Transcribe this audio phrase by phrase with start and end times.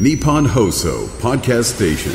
[0.00, 2.12] Nippon Hoso Podcast Station.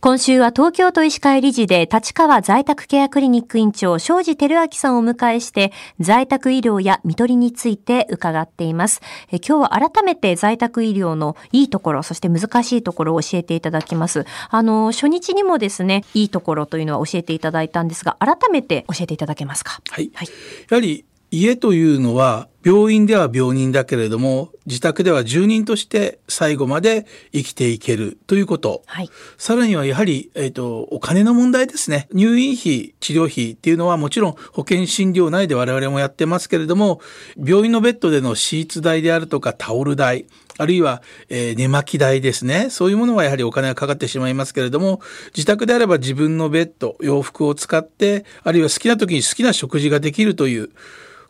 [0.00, 19.80] 今週は東京都医師会理事で立川在宅ケアクリニック院長庄司照明さんをお迎えして在宅医療や看取りについて伺っていますえ今日は改めて在宅医療のいいところそして難しいところを教えていただきますあの初日にもですねいいところというのは教えていただいたんですが改めて教えていただけますか？
[19.90, 20.10] はい。
[20.14, 20.28] はい
[20.70, 28.82] やはり家というのは病院では病人だけれども自宅では住人として最後まで生きていけるということ。
[28.86, 32.08] はいさらにはやはり、えっ、と、お金の問題ですね。
[32.12, 37.00] 入院費、治療費っていうのはもちろん保険診療内で我々もやってますけれども、
[37.36, 40.26] 病院のベッドでのシーツ代であるとかタオル代、
[40.58, 42.68] あるいは、えー寝巻き代ですね。
[42.70, 45.00] そういうものはやはりお金がかかってしまいますけれども、
[45.34, 50.70] 自宅であれば自分のベッド、洋服を使って、あるいは好きな時に好きな食事ができるという、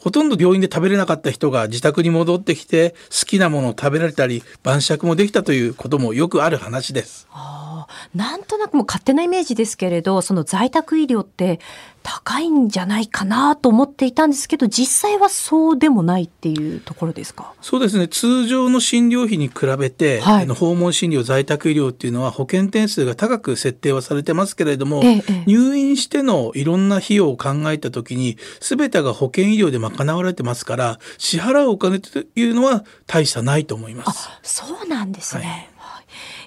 [0.01, 7.29] ほとんど病院で食べれなかった人が自宅に戻ってきて好きなものを食べられたり晩酌もできたということもよくある話です。
[7.31, 7.70] あ
[8.15, 11.61] なんとなくもう勝手なイメージですけれどその在宅医療って
[12.03, 17.53] 高いんじゃないかなと思っていたんですけど実際はそうでもないっていうところですか？
[17.61, 18.09] そうですね。
[18.09, 20.45] 通常の診療費に比べて、はい。
[20.45, 25.45] あの訪問診療在宅医療っていうのは保険点数が高く設定はされてますけれども、ええええ。
[25.47, 34.29] 入院してのいろんな費用を考えた時に全てが保険医療で賄われてますから支払うお金というのは大差ないと思います。
[34.31, 35.43] あそうなんですね。
[35.43, 35.51] はい。
[35.51, 35.70] はい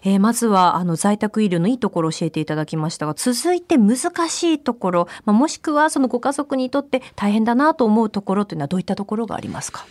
[0.05, 3.97] えーまずはあの在宅医療のいいところを教えていただきましたが続いて難
[4.29, 9.85] しいところ、まあ、もしくはそのご家族にとって大変だなと思うところというのはどういったところがありますか？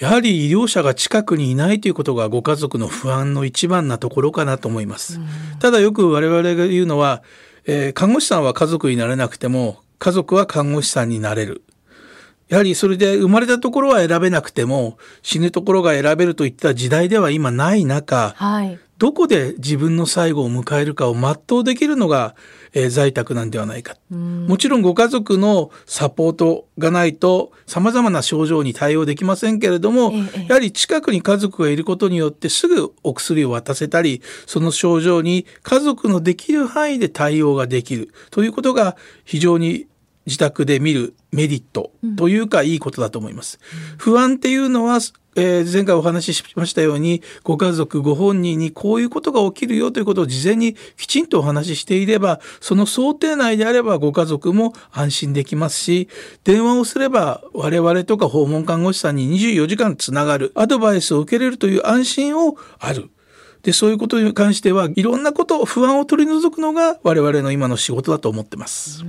[0.00, 5.20] やはり医療者が近くにいないということがご家族の不安の一番なところかなと思います。
[5.60, 7.22] ただよく我々が言うのは、
[7.66, 11.62] えー看護師さんは家族になれなくても家族は看護師さんになれる。
[12.48, 22.36] やはりそれで生まれたところは選べなくても死ぬところが選べるといった時代では今ない中、はいどこで自分の最後を迎えるかを全うできるのが、
[22.72, 23.96] えー在宅なんではないか。
[24.10, 39.86] もちろんご家族のサポートがないと様々な症状に対応できませんけれども、ええええやはり近くに家族がいることによってすぐお薬を渡せたり、その症状に家族のできる範囲で対応ができるということが非常に
[40.26, 43.58] 自宅で見るメリットというかいいことだと思います。
[43.98, 44.98] 不安っていうのは、
[45.34, 56.08] えー前回お話ししましたようにご家族ご本人にこういうことが起きるよということを事前にきちんとお話ししていればその想定内であればご家族も安心できますし
[56.44, 63.08] 電話をすれば我々とか訪問看護師さんに24時間つながるアドバイスを受けれるという安心をある。
[63.62, 69.04] でそういうことに関してはいろんなこと不安を取り除くのが我々の今の仕事だと思ってます。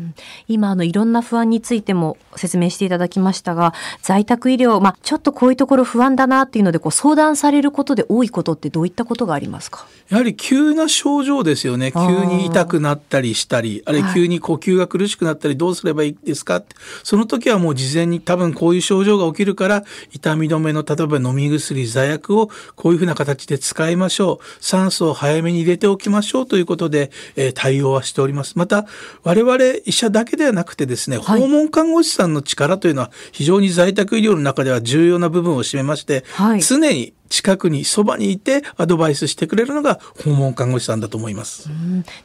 [0.47, 9.87] 今あのいろんな不安についても説明していただきましたが在宅医療、まあ、ちょっとこういうところ不安だなっていうのでこう相談されることで多いことってどういったことがありますか？
[10.09, 11.91] やはり急な症状ですよね。
[11.91, 16.57] 急に痛くなったりしたり、あるいははい急に呼吸が苦しくなったりどうすればいいですか？
[16.57, 16.75] って。
[17.03, 24.42] その時はもう事前に多分こういう症状が起きるから、痛み止めの例えば飲み薬、座薬をこういうふうな形で使いましょう。
[24.59, 28.57] 酸素を早めに入れておきましょうということで、えー対応はしております。
[28.57, 28.85] また、
[29.23, 31.39] 我々医者だけではなくてですね、はい。
[31.39, 36.61] 訪問看護師さんの力というのは非常に在宅医療の中では重要な部分を占めまして、はい。
[36.61, 41.69] 常に近くにそばにいてアドバイスしてくれるのが訪問看護師さんだと思います。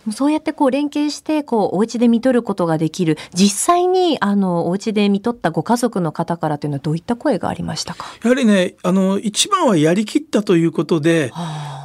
[0.06, 0.12] うん。
[0.12, 3.16] そうやってこう連携してこうお家で見取ることができる。
[3.32, 11.32] 実際にあのお家で見取ったご家族の方からというのはどういった声がありましたか、やはりね、あの、一番はやりきったということで、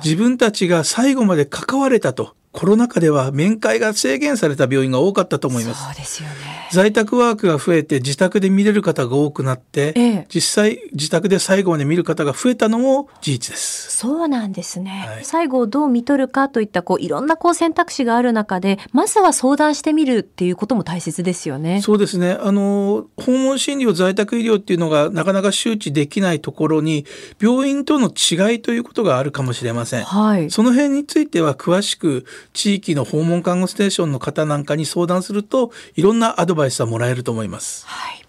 [0.04, 2.36] 自分たちが最後まで関われたと。
[2.54, 5.84] コロナ禍では面会が制限された病院が多かったと思います。
[5.84, 6.36] そうですよね。
[6.72, 13.98] 在宅ワークが増えて自宅で見れる方が多くなって、ええ実際自宅で最後まで見る方が増えたのも事実です。
[13.98, 15.06] そうなんですね。
[15.08, 21.82] はい最後をどう見取るかといったこういろんなこう選択肢がある中で、まずは相談してみるっていうことも大切ですよね。
[21.82, 22.38] そうですね。
[22.40, 27.06] あの、訪問診療、在宅医療っていうのがなかなか周知できないところに、
[27.42, 30.04] 病院との違いということがあるかもしれません。
[30.04, 30.52] はい。
[30.52, 37.86] その辺については詳しく地域の訪問看護ステーションの方なんかに相談するといろんなアドバイスはもらえると思います。
[37.88, 38.26] はい。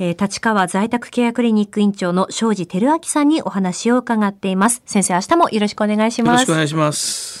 [0.00, 4.82] えー立川在宅ケアクリニック院長の庄司照明さんにお話を伺っています。
[4.86, 6.54] 先生、明日もよろしくお願いしますよろしくお。
[6.54, 7.37] 願いします。